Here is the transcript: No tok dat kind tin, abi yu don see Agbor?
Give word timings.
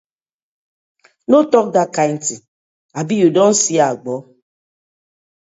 No 1.31 1.39
tok 1.51 1.67
dat 1.75 1.89
kind 1.97 2.17
tin, 2.25 2.41
abi 2.99 3.15
yu 3.21 3.29
don 3.35 3.53
see 3.61 3.81
Agbor? 3.89 4.21